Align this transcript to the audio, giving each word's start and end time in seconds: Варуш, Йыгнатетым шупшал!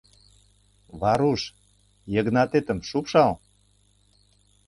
Варуш, 0.99 1.41
Йыгнатетым 2.13 2.79
шупшал! 2.89 3.31